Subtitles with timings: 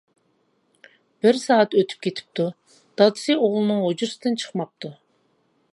[1.25, 2.47] بىر سائەت ئۆتۈپ كېتىپتۇ،
[3.03, 4.93] دادىسى ئوغلىنىڭ ھۇجرىسىدىن چىقماپتۇ.